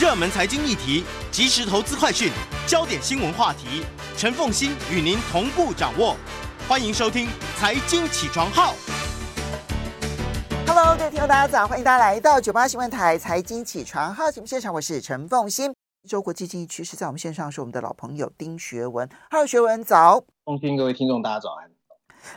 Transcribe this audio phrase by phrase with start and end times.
[0.00, 2.32] 热门财经议题、即时投资快讯、
[2.66, 3.84] 焦点新闻话题，
[4.16, 6.16] 陈凤欣与您同步掌握。
[6.66, 7.26] 欢迎收听
[7.58, 8.72] 《财经起床号》。
[10.66, 11.68] Hello，各位听众，大家早！
[11.68, 15.72] 欢迎大家来到九八新闻台《财经起床号》节目现场，我是陈凤欣。
[16.08, 19.08] 周国际经济趋势，在我们线上是我们的老朋友丁学文。
[19.30, 20.24] Hello，学文早。
[20.46, 21.70] 凤欣，各位听众，大家早安。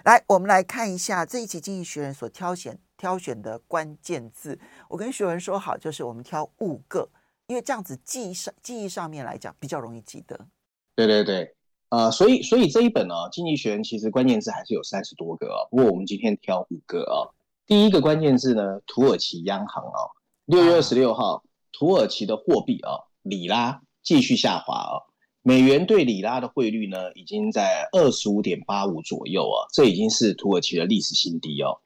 [0.04, 4.60] 来，我们来看一下这一期《经济学人》所挑选挑选的关键字。
[4.90, 7.10] 我跟学文说好，就是我们挑五个。
[7.48, 10.48] 因为这样子记忆上记忆上面来讲比较容易记得。
[10.96, 11.56] 对对对，
[11.90, 17.30] 呃，所以所以这一本呢，《经济学人》其实关键字还是有三十多个啊，不过我们今天挑五个啊，
[17.68, 20.00] 第一个关键字呢，土耳其央行啊，
[20.46, 24.96] 六月二十六号，土耳其的货币啊，里拉继续下滑啊，
[25.44, 31.78] 美元对里拉的汇率呢，已经在二十五点八五左右啊，这已经是土耳其的历史新低哦。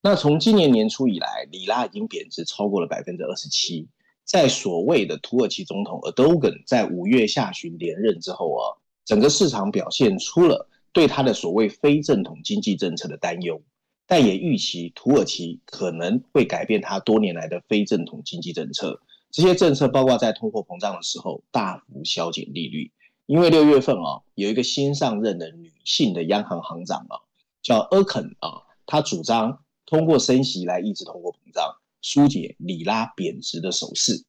[0.00, 3.88] 那从今年年初以来，里拉已经贬值超过了百分之二十七。
[4.28, 8.76] 在所谓的土耳其总统尔多根在五月下旬连任之后啊，
[9.06, 13.62] 整个市场表现出了对他的所谓非正统经济政策的担忧，
[14.06, 19.00] 但也预期土耳其可能会改变他多年来的非正统经济政策。
[19.30, 22.92] 这些政策包括在通货膨胀的时候大幅削减利率，
[23.24, 27.16] 因为六月份啊有一个新上任的女性的央行行长啊
[27.62, 31.76] 叫厄肯啊，她主张通过升息来抑制通货膨胀。
[32.10, 34.24] 疏解里拉贬值的手势，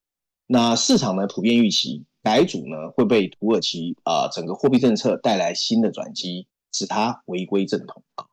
[0.47, 8.25] 那市场呢普遍预期改组呢会被土耳其啊、整个货币政策带来新的转机，使它回归正统啊。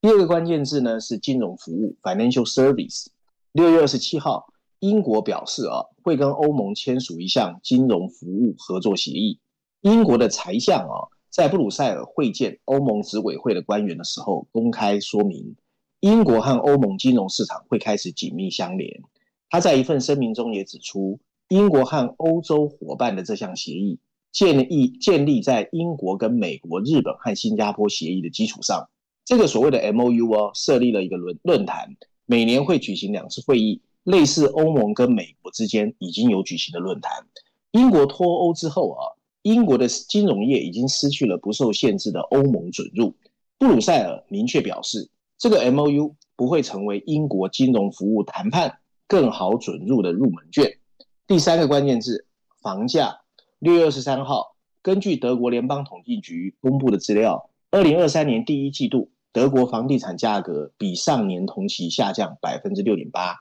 [0.00, 3.06] 第二个关键字呢是金融服务 （financial service）。
[3.50, 4.46] 六月二十七号，
[4.78, 9.40] 英国表示啊会跟欧盟签署一项金融服务合作协议。
[9.80, 15.56] 英国的财相啊在布鲁塞尔会见欧盟执委会的官员的时候公开说明。
[16.04, 19.00] 英国和欧盟金融市场会开始紧密相连。
[19.48, 23.98] 他在一份声明中也指出，英国和欧洲伙伴的这项协议
[24.30, 28.86] 建立建立在英国跟美国、日本和新加坡协议的基础上。
[29.24, 31.96] 这个所谓的 MOU 哦，设立了一个论论坛，
[32.26, 37.10] 每年会举行两次会议，类似欧盟跟美国之间已经有举行的论坛。
[37.70, 39.00] 英国脱欧之后啊，
[39.40, 43.14] 英国的金融业已经失去了不受限制的欧盟准入。
[43.56, 45.08] 布鲁塞尔明确表示。
[45.38, 50.78] 这个 MOU 不会成为英国金融服务谈判更好准入的入门券。
[51.26, 52.26] 第三个关键字，
[52.62, 53.18] 房价。
[53.58, 63.36] 六月二十三号，根据德国联邦统计局公布的资料，二零二三年第一季度德国房地产价格比上年同期下降百分之六点八，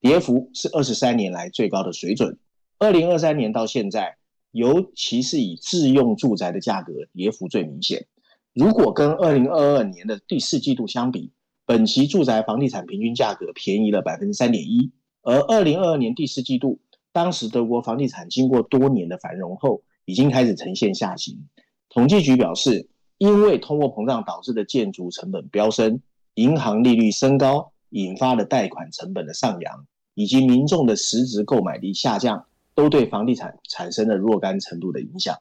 [0.00, 2.38] 跌幅是二十三年来最高的水准。
[2.78, 4.16] 二零二三年到现在，
[4.50, 8.06] 尤其是以自用住宅的价格跌幅最明显。
[8.52, 11.30] 如果跟二零二二年的第四季度相比，
[11.68, 14.90] 本期住宅房地产平均价格便宜了百分之三点一，
[15.20, 16.80] 而二零二二年第四季度，
[17.12, 21.46] 当时德国房地产经过多年的繁荣后，已经开始呈现下行。
[21.90, 26.00] 统计局表示，因为通货膨胀导致的建筑成本飙升，
[26.36, 35.36] 银行利率升高，引发的贷款成本的上扬，以及民众的实质购买力下降，都对房地产产生了若干程度的影响。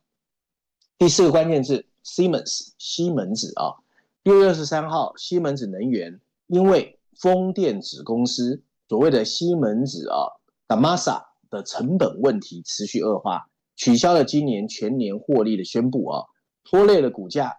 [0.99, 3.79] 第四个关键字，Siemens 西门子啊。
[4.27, 10.17] 六月二十三号，西门子能源因为风电子公司所谓的西门子啊
[10.67, 16.25] ，Gamesa 的成本问题持续恶化，取消了今年全年获利的宣布啊，
[16.65, 17.55] 拖累了股价，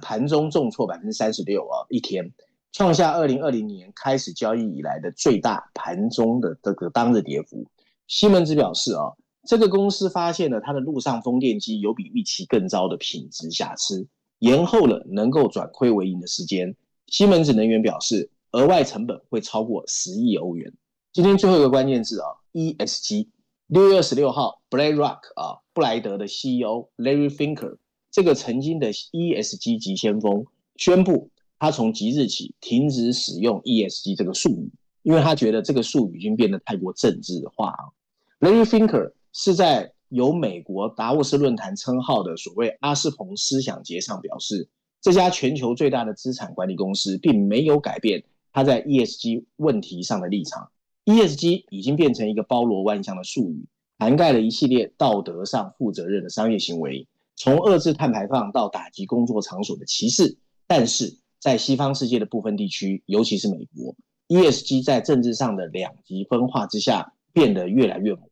[0.00, 2.32] 盘中重挫百分之三十六啊，一天
[2.72, 7.66] 创下二零二零年开始交易以来的最大盘中的这个当日跌幅。
[8.06, 9.12] 西门子表示啊，
[9.46, 14.08] 这个公司发现了它的陆上风电机有比预期更糟的品质瑕疵。
[14.38, 16.76] 延后了能够转亏为盈的时间。
[17.06, 20.72] 西门子能源表示，额外成本会超过十亿欧元。
[21.12, 23.28] 今天最后一个关键字啊，ESG。
[23.66, 27.76] 六月二十六号，BlackRock 啊，布莱德的 CEO Larry Finker，
[28.10, 34.70] 这个曾经的 ESG 急先锋，宣布他从即日起停止使用 ESG 这个术语，
[35.02, 37.92] 因为他觉得这个术语已经变得太过政治化啊。
[38.40, 39.92] Larry Finker 是在。
[40.08, 44.68] 有美国达沃斯论坛称号的所谓阿斯彭思想节上表示，
[45.00, 50.70] 这家全球最大的资产管理公司并没有改变它在 ESG 问题上的立场。
[51.04, 53.66] ESG 已经变成一个包罗万象的术语，
[53.98, 57.06] 涵盖了一系列道德上负责任的商业行为，
[57.36, 60.36] 从遏制碳排放到打击工作场所的歧视。
[60.66, 63.96] 但是在西方世界的部分地区，尤其是美国
[64.28, 68.27] ，ESG 在政治上的两极分化之下变得越来越模。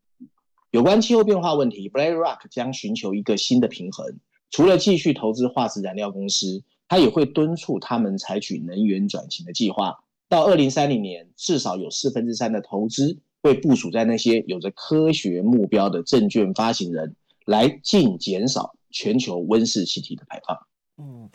[0.76, 4.18] 有关气候变化问题，BlackRock 将寻求一个新的平衡。
[4.50, 9.98] 除了继续投资化石燃料公司，他也会敦促他们采取能源转型的计划。
[10.28, 20.58] 到二零三零年，至少有四分之三的投资会部署在那些有着科学目标的证券发行人，来尽减少全球温室气体的排放。
[20.98, 21.30] 嗯，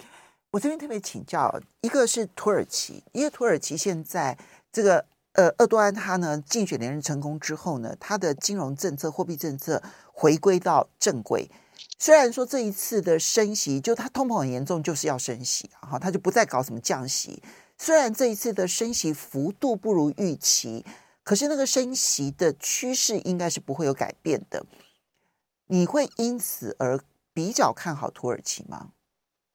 [0.51, 4.37] 我这边特别请教，一个是土耳其，因为土耳其现在
[4.71, 5.03] 这个
[5.33, 9.81] 呃，厄多安他呢竞选连任成功之后呢，他的金融政策、货币政策
[10.11, 11.49] 回归到正轨。
[11.97, 17.41] 虽然说这一次的升息，就他通膨很严重，就是要升息，哈，他就不再搞什么降息。
[17.77, 20.85] 虽然这一次的升息幅度不如预期，
[21.23, 24.65] 可是那个升息的趋势应该是不会有改变的。
[25.67, 26.99] 你会因此而
[27.33, 28.89] 比较看好土耳其吗？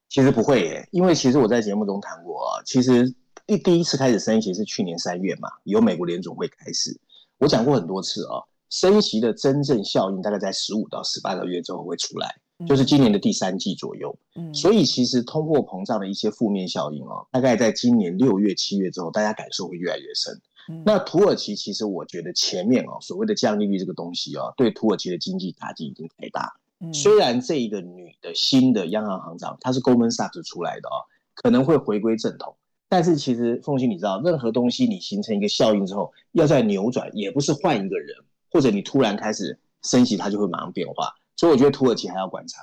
[0.08, 3.12] 其实不会耶，因为其实我在节目中谈过啊，其实
[3.46, 6.98] 一第一次开始升息是去年三月嘛，由美国联总会开始，
[7.38, 8.42] 我讲过很多次啊。
[8.68, 12.34] 升息的真正效应大概在十五到十八个月之后会出来，
[12.66, 14.18] 就是今年的第三季左右。
[14.34, 20.40] 嗯，所以其实通货膨胀的一些负面效应哦，大概在今年六月、七月之后，大家感受会越来越深。
[20.84, 26.52] 那土耳其其实我觉得前面哦，所谓的降利率这个东西哦，对土耳其的经济打击已经太大。
[26.92, 32.56] 虽然这一个女的新的央行行长她是 Goldman Sachs 出来的哦，可能会回归正统，
[32.88, 38.16] 但是其实凤欣你知道，任何东西你形成一个效应之后，要再扭转，也不是换一个人。
[38.48, 42.62] 或者你突然开始升息，它就会马上变化，所以我觉得土耳其还要观察。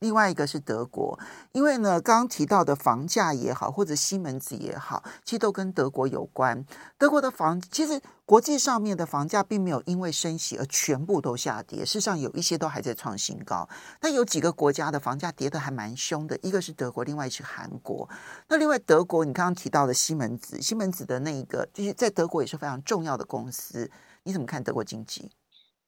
[0.00, 1.18] 另外一个是德国，
[1.52, 6.64] 因为呢，刚刚提到的房价也好，或者西门子也好，其实都跟德国有关。
[6.98, 13.68] 德国的房，其实国际上面的房价并没有因为升息而全部都下跌，事实上有一些都还在创新高。
[14.00, 18.08] 但有几个国家的房价跌得还蛮凶的，一个是德国，另外一是韩国。
[18.48, 23.90] 那另外德国，你刚刚提到的西门子，西门子的那一个，就是在德国也是非常重要的公司。
[24.22, 25.30] 你怎么看德国经济？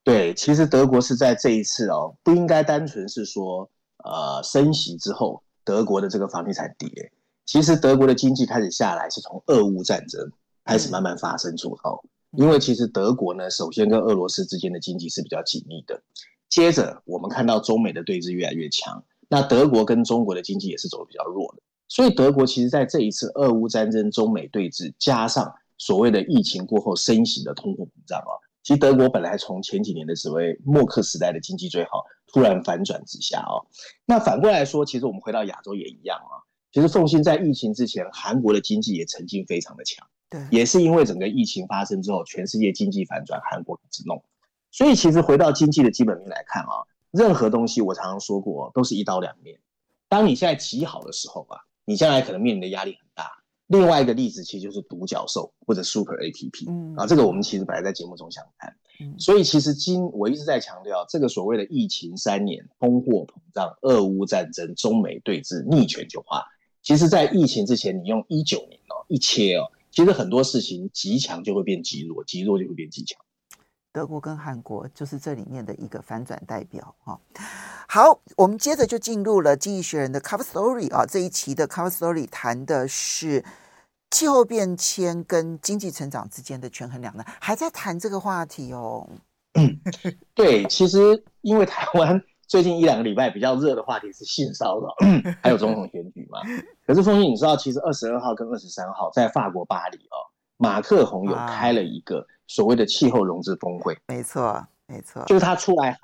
[0.05, 3.71] 对，其实德国是在这一次哦，不应该单纯是说，
[4.05, 6.89] 呃，升息之后德国的这个房地产跌。
[7.45, 10.31] 其实德国的经济开始下来是从俄乌战争
[10.65, 12.01] 开始慢慢发生出头，
[12.33, 16.03] 嗯、因为其实德国呢，首先跟俄罗斯之间的经济是比较紧密的。
[16.49, 21.63] 接着我们看到中美的对峙越来越强，那德国跟中国的经济也是走的比较弱的。
[21.89, 25.53] 所以德国其实在这一次俄乌战争、中美对峙加上。
[25.79, 33.67] 所谓的疫情过后升息的通货膨胀啊，其实德国本来从前几年的所谓默克时代的经济最好，突然反转之下哦。
[34.05, 36.43] 那反过来说，其实我们回到亚洲也一样啊。
[36.73, 44.25] 其实凤馨在疫情之前，韩国的经济也曾经非常的强，对，也是因为整个疫情发生之后，全世界经济反转，韩国开始弄。
[44.71, 46.81] 所以其实回到经济的基本面来看啊，
[47.11, 49.61] 任何东西我常常说过，都是一刀两面。
[50.09, 53.31] 当你现在极好的时候啊，你将来可能面临的压力很大。
[53.67, 66.45] 另外一个例子其实就是独角兽或者 Super APP，嗯，啊，这个我们其实本来在节目中想谈，嗯，所以其实今我一直在强调，这个所谓的疫情三年、通货膨胀、俄乌战争、中美对峙、逆全球化，
[66.83, 73.21] 其实，在疫情之前，你用一九年哦一切哦，其实很多事情极强就会变极弱，极弱就会变极强。
[73.93, 77.21] 德国跟韩国就是这里面的一个反转代表哈。
[77.89, 83.45] 好，我们接着就进入了《经济学人》的 Cover Story 啊，这一期的 Cover Story 谈的是。
[84.13, 89.09] 气候变迁跟经济成长之间的权衡两难，还在谈这个话题哦。
[89.55, 89.81] 嗯，
[90.35, 94.95] 对，其实因为台湾 最近一两个礼拜比较热的话题是性骚扰，
[95.43, 96.41] 还有总统选举嘛。
[96.87, 103.99] 可是凤馨，你知道，其实二十二号跟二十三号在法国巴黎哦，马克宏有开了一个所谓的气候融资峰会。
[104.07, 105.99] 没错，没错，就是他出来，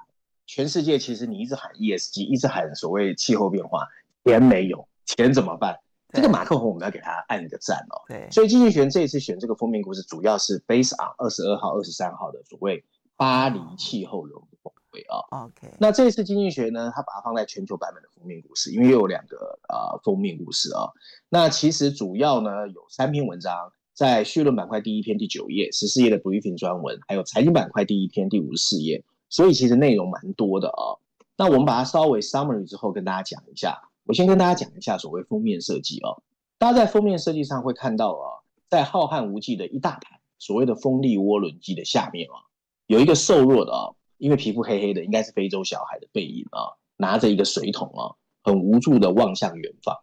[0.47, 3.87] 全世界其实你一直喊 ESG，一直喊所谓气候变化，
[4.25, 5.79] 钱没有，钱怎么办？
[6.13, 8.01] 这个马克宏，我们要给他按一个赞哦。
[8.09, 12.83] 对，所以经济学人这一次选这个封面故事，主要是 based on 二十二号、二十三号的所谓
[13.17, 15.45] 巴黎气候融资峰会啊。
[15.45, 20.89] OK，那这一次经济学呢，它把它放在全球版本的封面故事，因为又有两个呃封面故事啊。
[21.29, 30.97] 那其实主要呢有三篇文章，在绪论板块第一篇第九页，十四页的 briefing 专文，还有财经板块第一篇第五十四页，所以其实内容蛮多的啊。
[31.37, 33.88] 那我们把它稍微 summary 之后，跟大家讲一下。
[34.09, 36.23] 我先跟大家讲一下所谓封面设计哦，
[36.57, 42.41] 大家在封面设计上会看到啊，在浩瀚无际的一大盘所谓的风力涡轮机的下面啊，
[42.87, 49.95] 有一个瘦弱的啊，因为皮肤黑黑的，应该是非洲小孩的背影啊，拿着一个水桶啊，很无助的望向远方。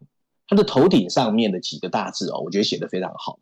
[0.47, 3.39] 他的头顶上面的几个大字哦，我觉得写得非常好。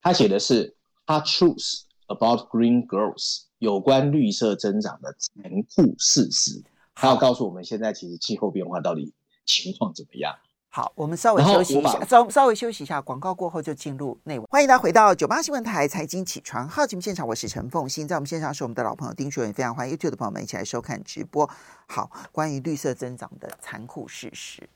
[0.00, 6.64] 他写的是 “Hard truths about green growth”，有关绿色增长的残酷事实。
[6.94, 9.12] 他要告诉我们，现在其实气候变化到底。
[9.46, 10.36] 情况怎么样？
[10.68, 14.44] 好，我们稍微休息一下，稍稍微休息一下，广告过后就进入内容。
[14.50, 21.48] 欢迎大家回到九八新闻台财经起床号节目现场，我是陈凤欣，在我们现场是我们的老朋友丁学文，非常欢迎 YouTube 的朋友们一起来收看直播。
[21.86, 24.68] 好，关于绿色增长的残酷事实，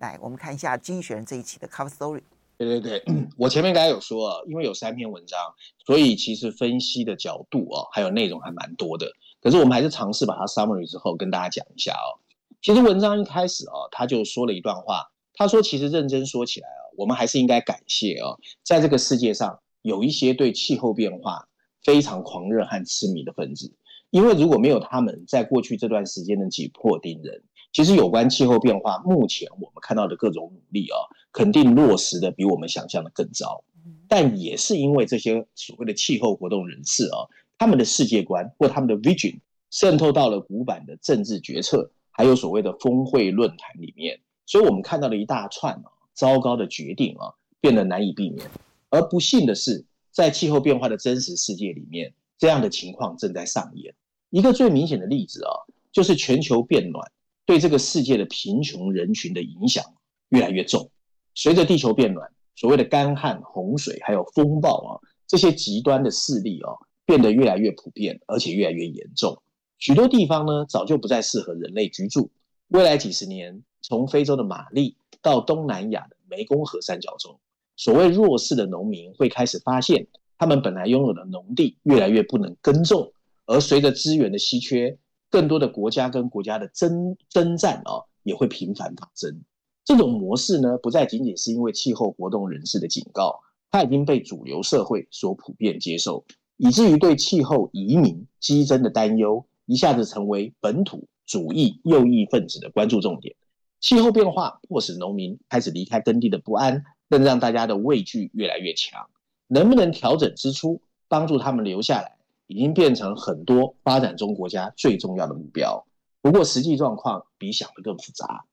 [0.00, 2.22] 来，我们看一下《经济学人》这一期的 Cover Story。
[2.56, 5.38] 对对对，我前面刚才有说啊，因为有三篇文章，
[5.86, 9.12] 所以其实分析的角度啊，还有内容还蛮多的。
[9.40, 12.18] 可是我们还是尝试把它 summary 之后跟大家讲一下哦。
[12.64, 21.46] 其实文章一开始啊，他就说了一段话，他说：“其实认真说起来啊，我们还是应该感谢啊，在这个世界上有一些对气候变化
[21.82, 23.70] 非常狂热和痴迷的分子，
[24.08, 27.42] 因为如果没有他们在过去这段时间的挤破盯人。”
[27.74, 30.96] 其实有关气候变化，目前我们看到的各种努力啊，
[31.32, 33.62] 肯定落实的比我们想象的更糟。
[34.08, 37.28] 但也是因为这些所谓的气候活动人士啊，
[37.58, 39.40] 他们的世界观或他们的 vision
[39.70, 48.48] 渗透到了古板的政治决策，还有所谓的峰会论坛里面，所以我们看到了一大串啊糟糕的决定啊，变得难以避免。
[48.88, 53.94] 而不幸的是，在气候变化的真实世界里面，这样的情况正在上演。
[54.30, 55.50] 一个最明显的例子啊，
[55.92, 57.10] 就是全球变暖。
[57.46, 59.84] 对这个世界的贫穷人群的影响
[60.30, 60.90] 越来越重。
[61.34, 66.72] 随着地球变暖，所谓的干旱、洪水还有风暴啊，这些极端的势力啊，
[67.04, 69.42] 变得越来越普遍，而且越来越严重。
[69.84, 72.30] 许多地方呢，早就不再适合人类居住。
[72.68, 77.38] 未来几十年，从非洲的马利到东南亚的湄公河三角洲，
[77.76, 80.06] 所谓弱势的农民会开始发现，
[80.38, 83.12] 他们本来拥有的农地越来越不能耕种，
[83.44, 84.96] 而随着资源的稀缺。
[85.28, 89.42] 更多的国家跟国家的争争战啊，也会频繁发生。
[89.84, 93.38] 这种模式呢，不再仅仅是因为气候活动人士的警告，
[93.70, 96.24] 它已经被主流社会所普遍接受，
[96.56, 103.34] 以至于对气候移民激增的担忧，一下子成为本土主义右翼分子的关注重点。
[103.80, 109.06] 气候变化迫使农民开始离开耕地的不安，更让大家的畏惧越来越强。
[109.46, 112.16] 能不能调整支出，帮助他们留下来？
[112.46, 115.86] 已经变成很多发展中国家最重要的目标。
[116.20, 118.44] 不过，实际状况比想的更复杂。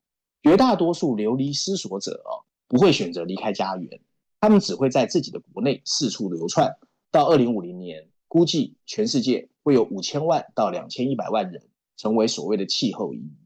[0.42, 4.00] 绝大多数流离失所者哦，不会选择离开家园，
[4.40, 6.76] 他们只会在自己的国内四处流窜。
[7.10, 11.62] 到二零五零年，估计全世界会有五千万到两千一百万人
[11.96, 13.36] 成为所谓的气候移民。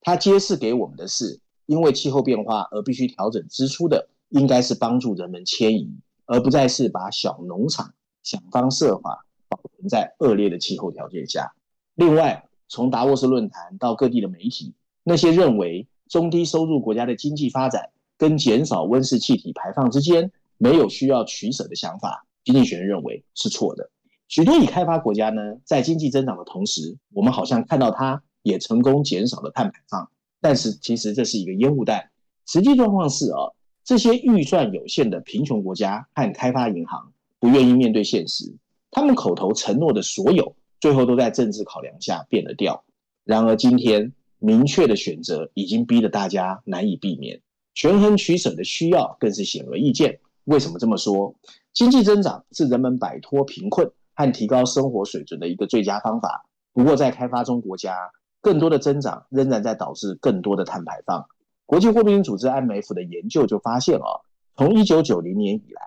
[0.00, 9.22] 它揭示给我们的是，因为气候变化而必须调整支出的，应该是帮助人们迁移，而不再是把小农场想方设法。
[9.48, 11.54] 保存在恶劣的气候条件下。
[11.94, 23.88] 另外，从达沃斯论坛到各地的媒体，那些认为中低收入国家的经济发展跟减少温室气体排放之间没有需要取舍的想法，经济学人认为是错的。
[24.28, 32.10] 许多已开发国家呢，在经济增长的同时，我们好像看到它也成功减少了碳排放，但是其实这是一个烟雾弹。
[32.46, 33.52] 实际状况是啊，
[33.84, 38.56] 这些预算有限的贫穷国家和开发银行不愿意面对现实。
[38.90, 42.84] 他们口头承诺的所有，最后都在政治考量下变了调。
[43.24, 47.40] 然而，今天明确的选择已经逼得大家难以避免，
[47.74, 50.18] 权衡取舍的需要更是显而易见。
[50.44, 51.34] 为什么这么说？
[51.72, 56.46] 经济增长是人们摆脱贫困和提高生活水准的一个最佳方法。
[56.72, 61.24] 不过，在开发中国家，更多的增长仍然在导致更多的碳排放。
[61.64, 65.82] 国际货币组织 IMF 的研究就发现哦，从一九九零年以来。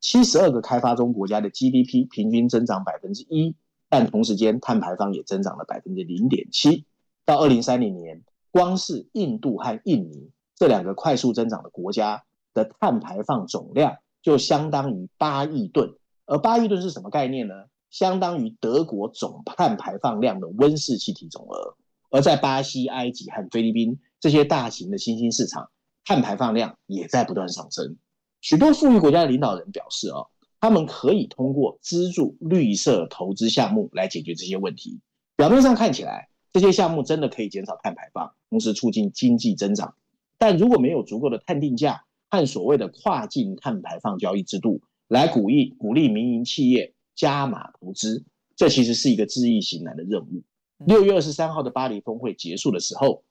[0.00, 3.56] 七十二个开发中国家的 GDP 平均增长百分之一，
[3.88, 6.84] 但同时间碳排放也增长了百分之零点七。
[7.24, 12.22] 到二零三零年，光是印度和印尼这两个快速增长的国家
[12.52, 15.94] 的碳排放总量就相当于八亿吨，
[16.26, 17.54] 而八亿吨是什么概念呢？
[17.94, 21.76] 相当于德国总碳排放量的温室气体总额。
[22.10, 25.70] 而在巴西、埃及和菲律宾这些大型的新兴市场，
[26.04, 27.96] 碳排放量也在不断上升。
[28.40, 30.26] 许多富裕国家的领导人表示，哦，
[30.60, 34.98] 他们可以通过资助绿色投资项目来解决这些问题。
[35.36, 39.94] 表面上看起来，这些项目真的可以减少碳排放，同时促进经济增长。
[40.36, 48.24] 但如果没有足够的碳定价和所谓的跨境碳排放交易制度来鼓励鼓励民营企业加码投资，
[48.56, 50.42] 这其实是一个知易行难的任务。
[50.86, 53.22] 六月二十三号的巴黎峰会结束的时候，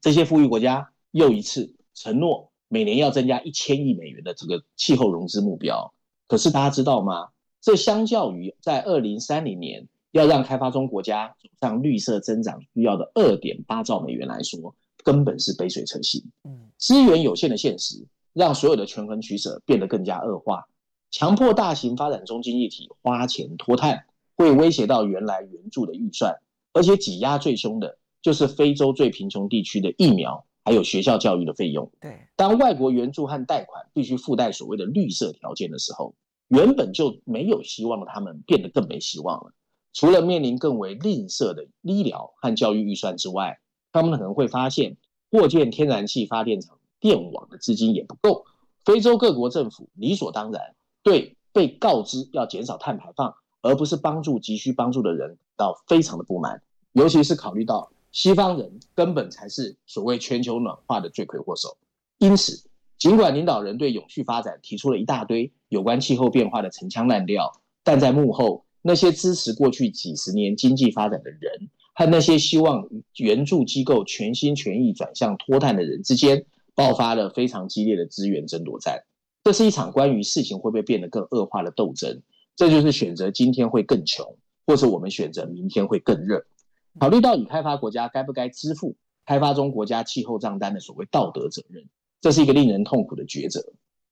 [0.00, 2.50] 这些富裕国家又一次承诺。
[2.68, 5.94] 每年要增加一千亿美元的这个气候融资目标，
[6.26, 7.28] 可是大家知道吗？
[7.60, 16.20] 这相较于在二零三零年要让开发中国家走上绿色增长需要的二点八兆美元来说，根本是杯水车薪。
[16.42, 20.66] 嗯，资源有限的现实让所有的权衡取舍变得更加恶化，
[21.10, 26.36] 强迫大型发展中经济体花钱脱碳，会威胁到原来援助的预算，
[26.72, 30.44] 而且挤压最凶的就是非洲最贫穷地区的疫苗。
[30.64, 31.92] 还有学校教育的费用。
[32.00, 36.16] 对，当外国援助和贷款必须附带所谓的绿色条件的时候，
[36.48, 39.52] 原本就没有希望的他们变得更没希望了。
[39.92, 43.60] 除了面临更为吝啬的医疗和教育预算之外，
[43.92, 44.96] 他们可能会发现，
[45.30, 48.44] 扩建天然气发电厂电网的资金也不够，
[48.84, 50.74] 非洲各国政府理所当然
[51.06, 53.32] 对被告知要减少碳排放，
[53.62, 56.60] 而不是帮助急需帮助的人，感到非常的不满。
[56.94, 61.76] 尤其是考虑到西方人根本才是所谓全球暖化的罪魁祸首。
[62.18, 67.52] 因此，尽管领导人对永续发展提出了一大堆有关气候变化的陈腔滥调，
[67.84, 79.04] 但在幕后那些支持过去几十年经济发展的人，和那些希望援助机构全心全意转向脱碳的人之间，爆发了非常激烈的资源争夺战。
[79.46, 82.20] 这是一场关于事情会不会变得更恶化的斗争。
[82.56, 84.36] 这就是选择今天会更穷，
[84.66, 86.44] 或者我们选择明天会更热。
[86.98, 91.84] 考虑到已开发国家该不该支付开发中国家气候账单的所谓道德责任，
[92.20, 93.64] 这是一个令人痛苦的抉择。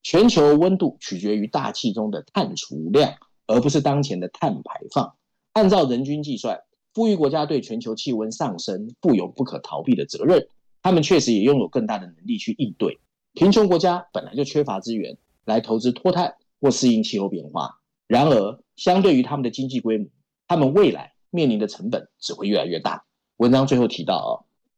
[0.05, 3.13] 全球温度取决于大气中的碳储量，
[3.49, 5.17] 而不是当前的碳排放。
[5.55, 6.61] 按照人均计算。
[6.93, 10.47] 富裕国家对全球气温上升负有不可逃避的责任，
[10.81, 13.01] 他们确实也拥有更大的能力去应对。
[13.33, 20.09] 贫穷国家本来就缺乏资源来投资脱碳或适应气候变化，然而相对于他们的经济规模，
[20.47, 23.05] 他们未来面临的成本只会越来越大。
[23.37, 24.33] 文章最后提到，哦，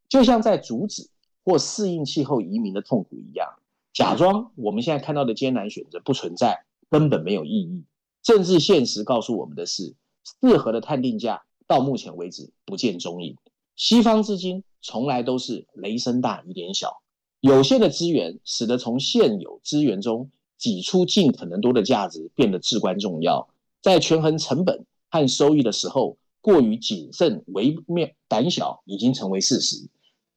[0.09, 1.09] 就像在阻止
[1.45, 3.49] 或适应气候移民的痛苦一样，
[3.93, 7.85] 假装我们现在看到的艰难选择不存在，根本没有意义。
[8.23, 9.95] 政治现实告诉我们的是，
[10.41, 11.43] 适合的碳定价。
[11.69, 13.37] 到目前为止不见踪影。
[13.75, 17.03] 西方资金从来都是雷声大雨点小，
[17.41, 23.49] 有限的资源使得从现有资源中挤出尽可能多的价值变得至关重要。
[23.83, 29.89] 在权衡成本和收益的时候，过于谨慎、微妙胆小已经成为事实。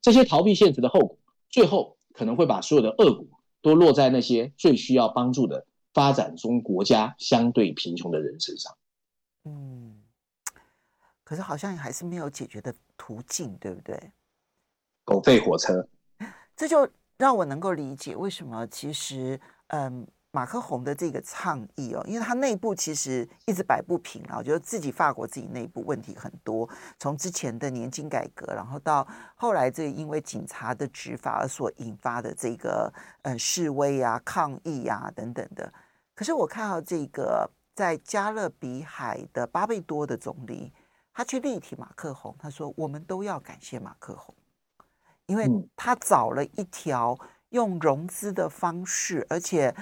[0.02, 1.18] 这些逃避现实的后果，
[1.50, 3.26] 最后可能会把所有的恶果
[3.62, 8.78] 都落在那些最需要帮助的发展中国家相对贫穷的人身上。
[9.46, 10.02] 嗯。
[11.24, 14.12] 可是好像还是没有解决的途径，对不对？
[15.04, 15.88] 狗吠火车，
[16.58, 35.74] 这就让我能够理解为什么其实，嗯，马克宏的这个倡议哦，因为他内部其实一直摆不平啊，我觉得自己法国自己内部问题很多，从之前的年金改革，然后到后来这个因为警察的执法而所引发的这个呃示威啊、抗议啊等等的。
[36.14, 40.72] 可是我看到这个在加勒比海的巴贝多的总理。
[41.12, 44.34] 他去力挺马克宏，他说：“我们都要感谢马克宏，
[45.26, 49.76] 因为他找了一条用融资的方式，而且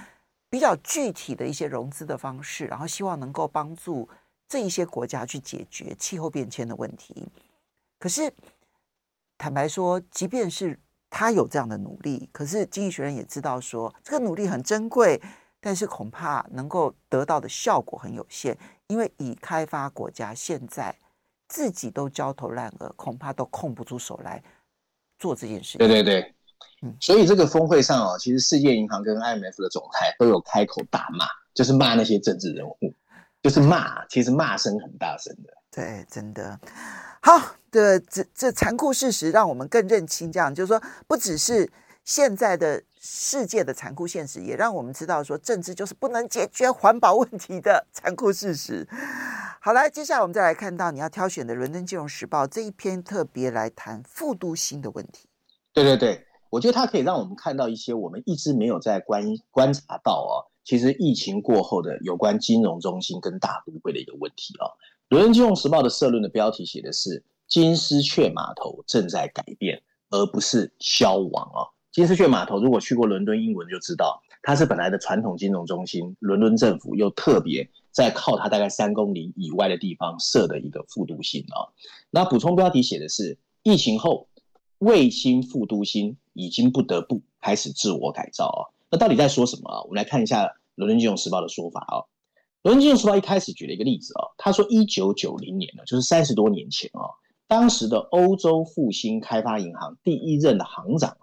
[0.50, 4.08] 比较具体的一些融资的方式，然后希望能够帮助
[4.48, 7.28] 这一些国家去解决气候变迁的问题。
[8.00, 8.34] 可是
[9.38, 15.22] 坦白说，即便是他有这样的努力，可是经济学人也知道说，这个努力很珍贵，
[15.60, 20.96] 但是恐怕能够得到的效果很有限，因为已开发国家现在。”
[21.50, 24.44] 自己都焦头烂额，恐怕都空不出手来
[25.18, 25.80] 做这件事情。
[25.80, 26.36] 对对对，
[27.00, 32.76] 所以这个峰会上哦，其实世界银行跟 IMF 的总裁都有开口大骂，就是骂那些政治人物，
[33.42, 35.54] 就是骂，其实骂声很大声的。
[35.72, 36.60] 对，真的。
[37.22, 41.72] 好的，这这残酷事实让我们更认清，这样就是说，不只是
[42.04, 42.84] 现在的。
[43.00, 48.86] 世界的残酷现实也让我们知道，说政治就是不能解决环保问题的残酷事实。
[49.62, 55.30] 好来，接下来我们再来看到你要挑选的《伦敦金融时报》这一篇，特别来谈复都心的问题。
[55.72, 64.66] 对对对，我觉得它可以让我们看到一些我们一直没有在观观察到哦，其实疫情过后的有关金融中心跟大都会的一个问题哦。
[65.16, 71.72] 《伦敦金融时报》的社论的标题写的是“金丝雀码头正在改变，而不是消亡”啊。
[71.92, 76.16] 金丝雀码头，如果去过伦敦英文就知道，它是本来的传统金融中心。
[76.20, 81.72] 伦敦政府又特别在靠它大概三公里以外的地方设的一个副都心啊。
[82.12, 84.28] 那补充标题写的是：疫情后
[84.80, 88.62] 卫星副都心已经不得不开始自我改造啊。
[88.90, 89.82] 那到底在说什么啊？
[89.84, 91.96] 我们来看一下《伦敦金融时报》的说法啊。
[92.64, 97.10] 《伦敦金融时报》一开始举了一个例子啊，他说一九九零年呢，就是三十多年前啊，
[97.48, 101.18] 当时的欧洲复兴开发银行第一任的行长。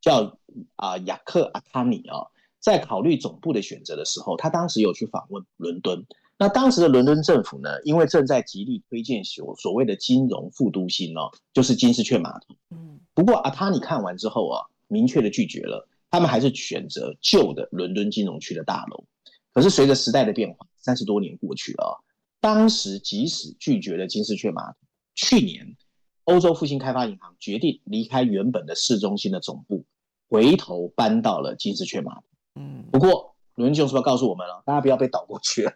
[0.00, 0.38] 叫
[0.76, 6.06] 啊雅克阿塔尼啊，在考虑总部的选择的时候，他当时有去访问伦敦。
[6.38, 12.54] 那当时的伦敦政府呢，因为正在极力推荐所所谓的金融副都心哦，就是金丝雀码头。
[12.70, 19.04] 嗯，不过阿塔尼看完之后啊，明确的拒绝了，他们还是选择旧的伦敦金融区的大楼。
[19.52, 22.02] 可是随着时代的变化，三十多年过去了，
[22.40, 24.78] 当时即使拒绝了金丝雀码头，
[25.14, 25.76] 去年。
[26.24, 29.86] 欧洲复兴开发银行决定离开原本的市中心的总部，
[30.28, 32.22] 回头搬到了金丝雀码头。
[32.56, 35.72] 嗯，不过伦敦金融时报告诉我们了，大家不要被倒过去了。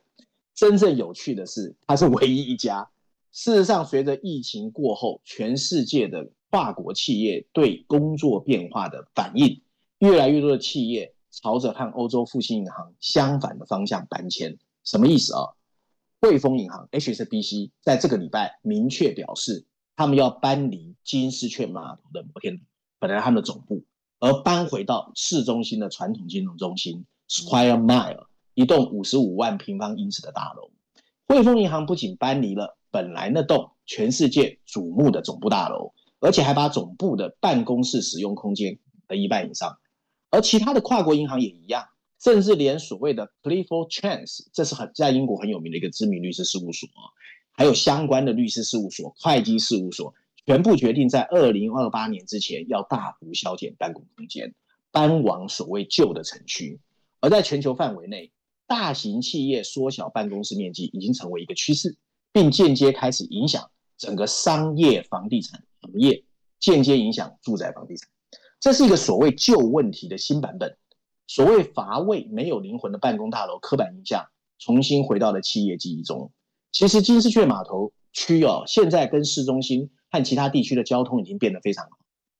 [0.62, 2.88] 真正有趣的是，它是唯一一家。
[3.32, 9.60] 事实上，随着疫情过后，全世界的跨国企业对工作变化的反应，
[9.98, 14.56] 越来越多的企业朝着和欧洲复兴银行相反的方向搬迁。
[14.84, 15.48] 什么意思啊？
[16.20, 22.62] 汇丰银行 HSBC 在这个礼拜明确表示，他们要搬离金丝雀码头的摩天轮，
[23.00, 23.82] 本来他们的总部，
[24.20, 30.70] 而搬回到市中心的传统金融中心 Square Mile，一栋五十五万平方英尺的大楼。
[31.26, 39.78] 汇丰银行不仅搬离了本来那栋全世界瞩目的总部大楼，而且还把总部的办公室使用空间的一半以上，
[40.30, 41.88] 而其他的跨国银行也一样。
[42.22, 46.88] 甚至连所谓的 Clifford Chance，这是很在英国很有名的一个知名律师事务所，
[47.50, 50.14] 还有相关的律师事务所、会计事务所，
[50.46, 54.54] 全部决定在二零二八年之前要大幅削减办公空间，
[54.92, 56.78] 搬往所谓旧的城区。
[57.18, 58.30] 而在全球范围内，
[58.72, 61.94] 大型企业缩小办公室面积已经成为一个趋势，
[62.32, 66.24] 并间接开始影响整个商业房地产行业，
[66.58, 68.08] 间接影响住宅房地产。
[68.58, 70.78] 这是一个所谓旧问题的新版本。
[71.26, 74.24] 所谓乏味、没有灵魂的办公大楼，刻板印象
[74.58, 76.32] 重新回到了企业记忆中。
[76.72, 81.98] 其实金丝雀码头区哦，现在跟市中心和其他地区的交通已经变得非常好。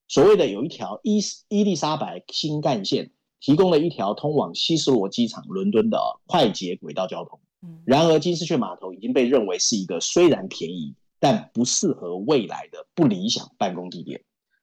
[0.09, 3.11] 所谓的有一条伊伊丽莎白新干线，
[3.43, 7.41] 提供了一条通往希斯罗机场、伦敦的快捷轨道交通。
[7.85, 14.23] 然而，金丝雀码头已经被认为是一个虽然便宜，但不适合未来的不理想办公地点。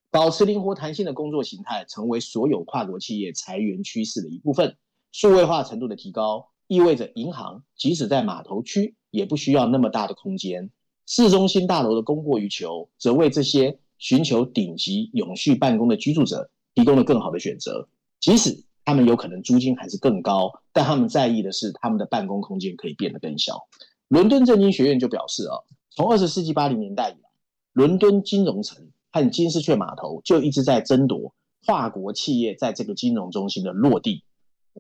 [0.10, 4.76] 保持灵活弹性的工作形态，成为所有跨国企业裁员趋势的一部分。
[5.12, 10.70] 数位化程度的提高，意味着银行即使在码头区，也不需要那么大的空间。
[11.06, 17.88] 市中心大楼的供过于求，则为这些寻求顶级永续办公的居住者提供了更好的选择。
[18.20, 23.68] 即使他们有可能租金还是更高，但他们在意的是他们的办公空间可以变得更小。
[24.08, 27.30] 伦敦政经学院就表示啊，从二十世纪八零年代以来，
[27.74, 28.90] 伦敦金融城。
[29.12, 31.34] 和金丝雀码头就一直在争夺
[31.66, 34.24] 跨国企业在这个金融中心的落地。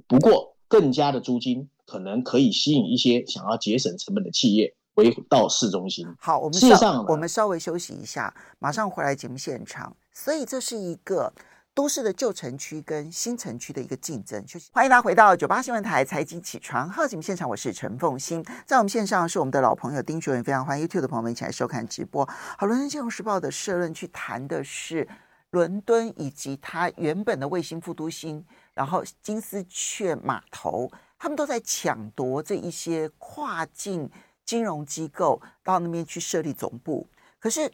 [0.08, 6.06] 不过，更加的租金可能可以吸引一些想要节省成本的企业回到市中心。
[6.20, 9.98] 好，我们事实上我们稍微休息一下，马上回来节目现场。
[10.14, 11.34] 所以这是一个。
[11.80, 22.28] 都市的旧城区跟新城区的一个竞争，欢迎大家回到九八新闻台财经起床号节目现场，我是陈凤欣，在我们线上是我们的老朋友丁学文，非常欢迎 YouTube 的朋友们一起来收看直播。
[22.58, 25.08] 好，伦敦金融时报的社论去谈的是
[25.52, 34.12] 伦敦以及它原本的卫星副都心，然后金丝雀码头，他们都在抢夺这一些跨境
[34.44, 37.08] 金融机构到那边去设立总部，
[37.40, 37.72] 可是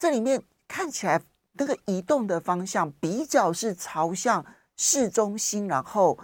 [0.00, 1.22] 这里面看起来。
[1.58, 4.44] 那个移动的方向比较是朝向
[4.76, 6.18] 市中心，然后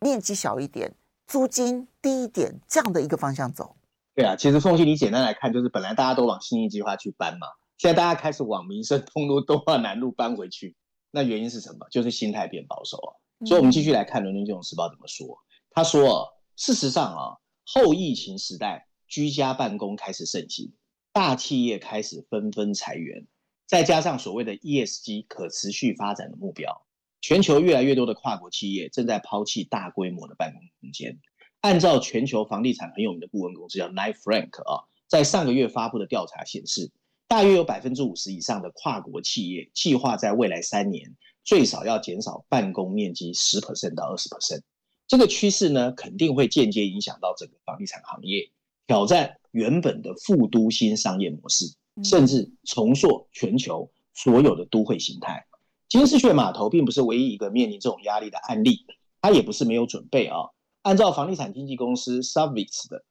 [0.00, 0.94] 面积小一点，
[1.26, 3.76] 租金低一点这样的一个方向走。
[4.14, 7.46] 对啊，其实凤馨，你简单来看，就是本来大家都往新一计划去搬嘛，
[7.78, 10.76] 现在大家开始往民生东路、东华南路搬回去，
[11.10, 11.86] 那原因是什么？
[11.90, 13.10] 就是心态变保守啊。
[13.46, 15.38] 所以，我们继续来看《伦敦金融时报》怎么说。
[15.70, 20.74] 他说：“事实上啊，后疫情时代，居家办公开始盛行，
[21.12, 23.26] 大企业开始纷纷裁员。”
[23.72, 26.84] 再加上所谓的 ESG 可持续发展的目标，
[27.22, 31.18] 全球越来越多的跨国企业正在抛弃大规模的办公空间。
[31.62, 36.90] 按照全球房地产很有名的顾问公司叫 Knight Frank 啊，在上个月发布的调查显示，
[37.26, 44.60] 大约有百分之五十以上的跨国企业计划在未来三年最少要减少办公面积十 percent 到二十 percent。
[45.08, 48.50] 这个趋势呢，肯定会间接影响到整个房地产行业，
[48.86, 51.74] 挑战原本的副都心商业模式。
[52.04, 55.46] 甚至重塑全球所有的都会形态。
[55.88, 58.86] 金丝雀码头并不是唯一一个面临这种压力的案例，
[59.20, 60.50] 它也不是没有准备啊。
[60.80, 63.04] 按照房地产经纪公司 Savills 的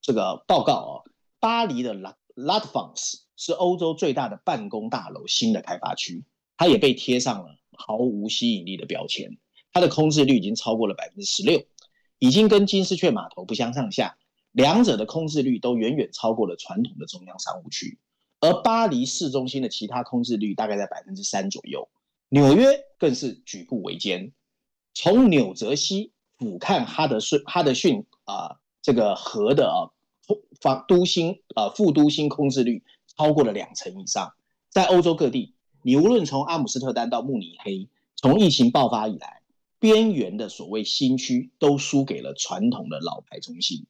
[0.00, 0.94] 这个报告啊，
[1.40, 6.24] 巴黎的 La La Défense 是欧洲最大的办公大楼新的开发区，
[6.56, 9.36] 它也被贴上了毫无吸引力的标签。
[9.72, 11.62] 它的空置率已经超过了百分之十六，
[12.18, 14.16] 已经跟金丝雀码头不相上下，
[14.52, 17.98] 两者的空置率都远远超过了传统的中央商务区。
[18.40, 21.88] 而巴黎市中心的其他空置率大概在百分之三左右，
[22.28, 22.66] 纽约
[22.98, 24.32] 更是举步维艰。
[24.94, 29.90] 从纽泽西俯瞰哈德逊哈德逊啊这个河的啊
[30.60, 32.84] 房都心啊副都心空置率
[33.16, 34.32] 超过了两成以上。
[34.70, 39.40] 在欧洲各地，你无论从阿姆斯特丹到慕尼黑，从疫情爆发以来，
[39.78, 43.86] 边缘的所谓新区都输给了传统的老牌中心，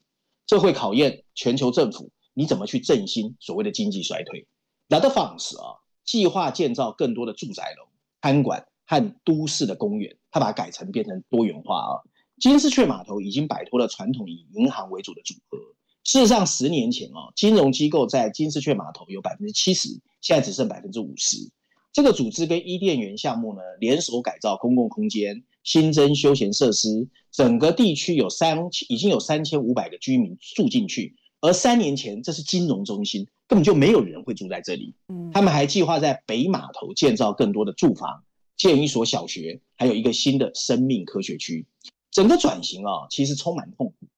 [0.47, 2.11] 这会考验全球政府。
[2.39, 4.47] 你怎么去振兴所谓的经济衰退
[4.87, 7.89] ？La Défense 啊，计划建造更多的住宅楼、
[8.23, 11.99] 餐馆和都市的公园，它把它改成变成多元化啊。
[12.39, 15.59] 金丝雀码头已经摆脱了传统以银行为主的组合。
[16.05, 19.89] 事实上，十年前啊，金融机构在金丝雀码头有百分之七十，
[20.21, 21.51] 现在只剩百分之五十。
[21.93, 28.57] 这个组织跟伊甸园项目呢联手改造公共空间，新增休闲设施，整个地区有三
[28.89, 31.17] 已经有三千五百个居民住进去。
[31.41, 34.95] 而三年前，这是金融中心，根本就没有人会住在这里。
[35.09, 38.25] 嗯，他们还计划在北码头建造更多的住房，
[38.57, 41.65] 建一所小学，还有一个新的生命科学区。
[42.11, 44.09] 整个转型啊，其实充满痛苦。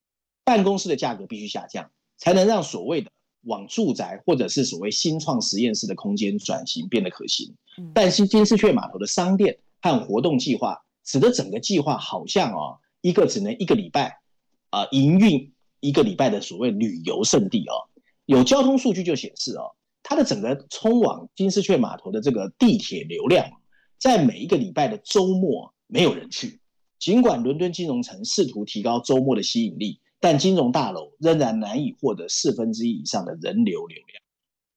[0.45, 3.11] 办公室的价格必须下降，才能让所谓的
[3.43, 7.55] 往住宅或者是所谓新创实验室的空间转型变得可行。
[7.93, 14.21] 但是金丝雀码头的商店和活动计划，使得整个计划好像啊，一个只能一个礼拜
[14.71, 15.53] 啊营运。
[15.81, 17.75] 一个礼拜的所谓旅游胜地哦，
[18.27, 23.51] 有交通数据就显示哦，它的整个通往金丝雀码头的这个地铁流量，
[23.99, 26.61] 在每一个礼拜的周末没有人去。
[26.99, 34.23] 尽管伦敦金融城试图提高周末的吸引力，但金融大楼仍然难以获得四分之一以上的人流流量。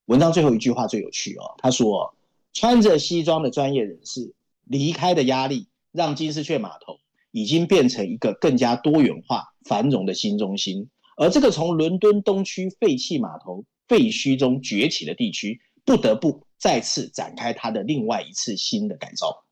[0.06, 2.16] 文章最后一句话最有趣哦，他说
[2.54, 4.32] ：“穿着西装的专业人士
[4.64, 6.98] 离开的压力，让金丝雀码头
[7.30, 19.44] 已经变成一个更加多元化、繁荣的新中心。”而这个从伦敦东区废弃码头废墟中崛起的地区，不得不再次展开它的另外一次新的改造。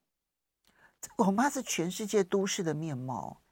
[1.00, 3.42] 这恐怕是全世界都市的面貌，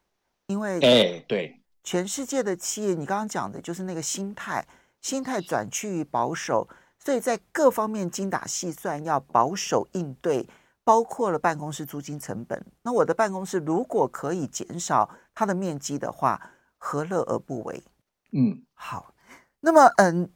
[0.47, 4.65] 因为哎，对，全世界的企业，你刚刚讲的就是那个心态，
[5.01, 10.47] 心态转趋于保守，所以在各方面精打细算，要保守应对，
[10.83, 12.65] 包括了办公室租金成本。
[12.83, 17.83] 那我的办公室如果可以减少它的面积的话，何乐而不为？
[18.31, 19.13] 嗯，好，
[19.59, 20.29] 那么嗯，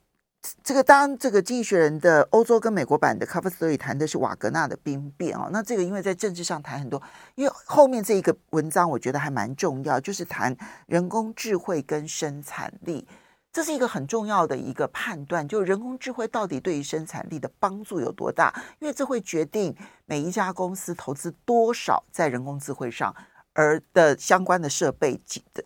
[0.62, 7.02] 这个当这个《经济学人》的欧洲跟美国版的 cover story 谈的是瓦格纳的兵变啊，那这个因为在政治上谈很多，
[7.36, 10.54] 因为后面这一个文章我觉得还蛮重要，就是谈
[10.86, 13.08] 人工智慧跟生产力，
[13.50, 23.14] 这是一个很重要的一个判断，就人工智慧到底对于生产力的帮助有多大，因为这会决定每一家公司投资多少在人工智慧上，
[23.54, 25.18] 而的相关的设备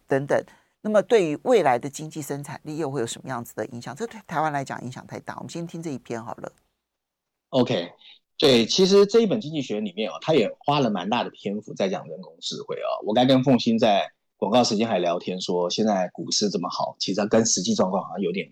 [0.07, 0.41] 等等。
[0.83, 3.95] 那么，对于未来的经济生产力又会有什么样子的影响？
[3.95, 5.35] 这对台湾来讲影响太大。
[5.37, 6.51] 我们先听这一篇好了。
[7.51, 7.91] OK，
[8.39, 13.05] 对，其实这一本经济学里面哦，他也花了蛮大的篇幅在讲人工智慧哦。
[13.05, 18.51] 我刚跟凤欣在广告时间还聊天说，现在股市这么好，其实跟实际状况好像有点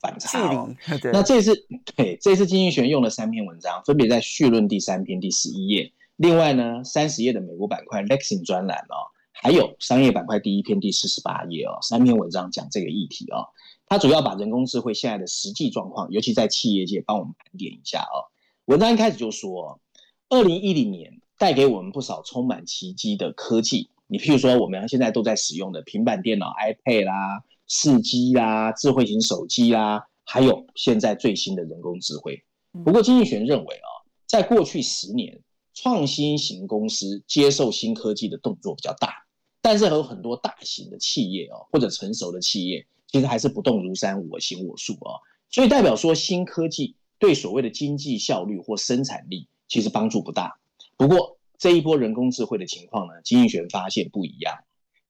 [0.00, 0.68] 反差哦。
[1.12, 1.54] 那这次
[1.96, 9.08] 对，这次经济学用了三篇文章，分别在序论第三篇第十一页，另外呢三十页的美国板块 Lexing 专栏哦。
[9.42, 13.48] 还有商业板块第一篇第四十八页哦，三篇文章讲这个议题哦。
[13.86, 18.28] 它主要把人工智慧现在的实际状况，尤其在企业界帮我们盘点一下哦。
[18.66, 19.80] 文章一开始就说，
[20.28, 23.88] 二零一零年带给我们不少充满奇迹的科技。
[24.06, 32.44] 你譬如说，我们现在都在使用的平板电脑、iPad 啦、四 G 啦、智慧型手机啦，还有现在最新的人工智慧。
[32.84, 33.88] 不过经济学认为啊，
[34.26, 35.40] 在过去十年，
[35.72, 39.26] 创新型公司接受新科技的动作比较大。
[39.62, 45.20] 但是有很多大型的企业哦，或者成熟的企业，其实还是不动如山，我行我素哦。
[45.50, 50.58] 所以代表说，新科技对所谓的经济效率或生产力其实帮助不大。
[50.96, 54.64] 不过这一波人工智慧的情况呢，经济学发现不一样。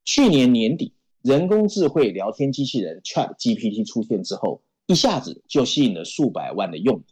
[0.05, 7.05] 去年年底，人工智慧聊天机器人 ChatGPT 出现之后，一下子就吸引了数百万的用户，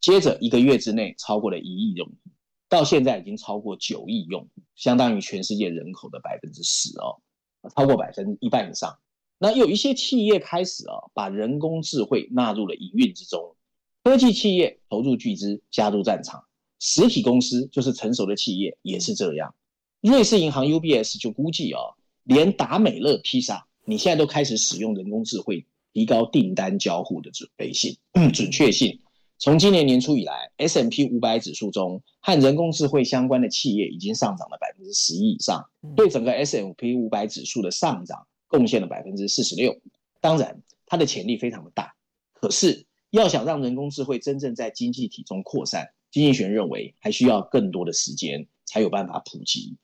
[0.00, 2.14] 接着一个月之内超过了一亿用户。
[2.68, 7.20] 到现在已经超过九亿用户，相当于全世界人口的百分之十哦，
[7.74, 8.98] 超过百分一半以上。
[9.38, 13.54] 那有一些企业开始啊，把人工智慧纳入了营运之中。
[14.04, 16.44] 科技企业投入巨资加入战场，
[16.78, 19.54] 实体公司就是成熟的企业也是这样。
[20.00, 21.80] 瑞士银行 UBS 就估计啊，
[22.24, 27.96] 连达美乐披萨，你现在都开始使用人工智慧，提高订单交互的准备性、
[28.32, 29.00] 准确性。
[29.40, 39.80] 从今年年初以来，S M P 五百指数中和人工智慧相关的企业已经上涨了百分之十一以上，对整个 S M P 五百指数的上涨贡献了百分之四十六。
[40.20, 41.94] 当然，它的潜力非常的大。
[42.32, 49.76] 可是，要想让人工智慧真正在经济体中扩散，经济学人认为还需要更多的时间才有办法普及。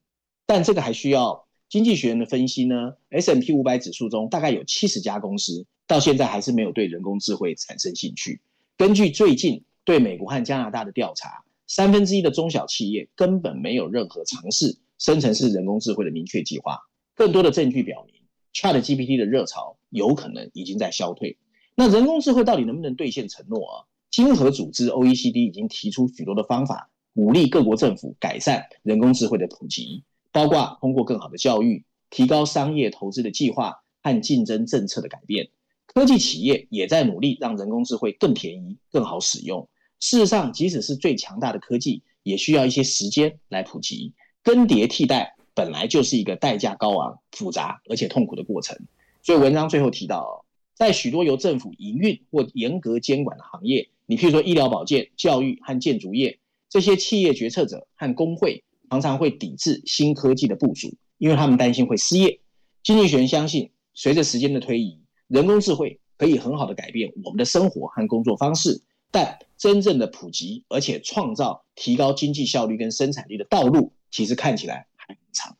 [0.46, 8.40] 但这个还需要经济学人的分析呢 S M P 五百指数中大概有七十家公司到现在还是没有对人工智慧产生兴趣。
[8.76, 16.80] 根据最近对美国和加拿大的调查，三分之一的中小企业根本没有任何尝试生成式人工智慧的明确计划。
[17.14, 18.16] 更多的证据表明
[18.52, 21.38] ，ChatGPT 的热潮有可能已经在消退。
[21.76, 23.74] 那人工智慧到底能不能兑现承诺啊？
[24.10, 35.50] 经合组织 OECD 已经提出许多的方法，鼓励各国政府改善人工智慧的普及，包括通过更好的教育、提高商业投资的计划和竞争政策的改变。
[35.94, 39.68] 科技企业也在努力让人工智慧更便宜、更好使用。
[40.00, 44.12] 事实上，即使是最强大的科技，也需要一些时间来普及。
[44.42, 48.76] 更迭替代本来就是一个代价高昂、复杂而且痛苦的过程。
[49.22, 62.40] 所以文章最后提到，在许多由政府营运或严格监管的行业，你譬如说医疗保健、教育和建筑业，这些企业决策者和工会常常会抵制新科技的部署，因为他们担心会失业。
[62.83, 75.56] 经济学人相信，随着时间的推移，人工智慧可以很好的改变我们的生活和工作方式，但真正的普及而且创造提高经济效率跟生产力的道路，其实看起来还很长。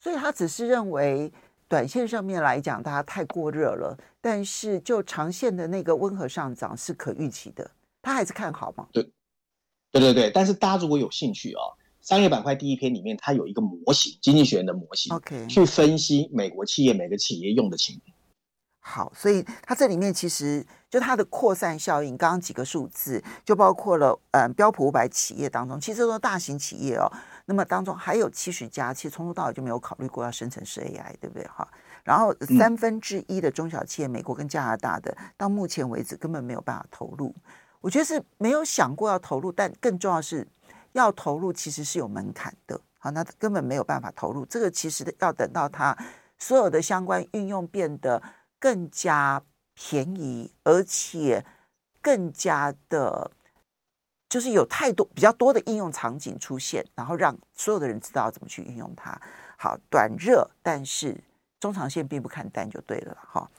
[0.00, 1.32] 所以他只是认为。
[1.70, 8.88] 短线上面来讲，大家太过热了，但是就长线的那个温和上涨是可预期的，他还是看好吗？
[8.90, 9.02] 对，
[9.92, 10.30] 对对对。
[10.30, 18.16] 但是大家如果有兴趣哦，商业板块第一篇里面它有一个模型，经济学人的模型，OK，去分析美国企业每个企业用的情况。
[18.88, 27.06] 好，所以它这里面其实就它的扩散效应，刚刚几个数字就包括了，嗯，标普五百企业当中，其实都是大型企业哦。
[27.44, 31.46] 那么当中还有七十家，其实从头到尾就没有考虑过要生成式 AI，对不对？
[31.48, 31.68] 哈，
[32.02, 37.34] 然后三分之一的中小企业，美国跟加拿大的，到目前为止根本没有办法投入。
[37.82, 40.48] 我觉得是没有想过要投入，但更重要是
[40.92, 42.80] 要投入，其实是有门槛的。
[42.98, 44.46] 好，那根本没有办法投入。
[44.46, 45.96] 这个其实要等到它
[46.38, 48.20] 所有的相关运用变得
[48.58, 49.42] 更加
[49.74, 51.44] 便宜，而且
[52.00, 53.30] 更加的。
[54.28, 59.18] 就是有太多比较多的应用场景出现，然后让所有的人知道怎么去运用它。
[59.56, 61.18] 好，短热，但是
[61.58, 63.50] 中长线并不看淡就对了哈。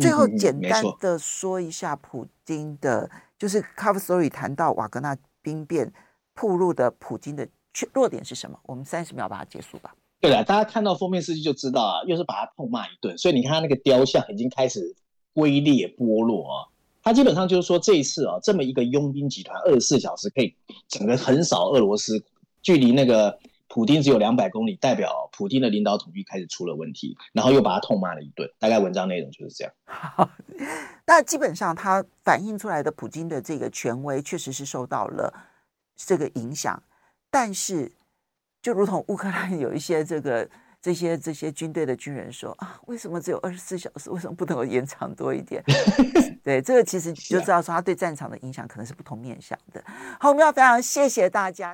[0.00, 5.92] 最后简单的说一下普京的，嗯、就是 Cover Story 谈到瓦格纳兵变
[6.34, 8.58] 铺路的普京的缺弱点是什么？
[8.64, 9.94] 我们三十秒把它结束吧。
[10.20, 14.96] 对了，大家看到封面设计就知道啊，又是把他痛骂一顿，所以你看他那个雕像已经开始
[15.32, 16.66] 龟裂剥落啊。
[17.02, 20.54] 他基本上就是说，这一次啊，这么一个佣兵集团，二十四小时可以
[20.88, 22.22] 整个横扫俄罗斯，
[22.60, 28.50] 距离那个普丁只有两百公里，代表普丁的领导统一开始出了问题，然后又把他痛骂了一顿。
[28.58, 29.72] 大概文章内容就是这样。
[31.06, 35.32] 那，基本上他反映出来的普丁的这个权威确实是受到了
[35.96, 36.82] 这个影响，
[37.30, 37.92] 但是
[38.62, 40.48] 就如同乌克兰有一些这个。
[40.80, 44.08] 这些这些军队的军人说啊，为什么只有二十四小时？
[44.10, 45.60] 为什么不能够延长多一点？
[46.44, 49.82] 对，这个其实就知道说他对战场的影响可能是不同面向的。
[50.20, 51.66] 好，我们要非常谢谢大家。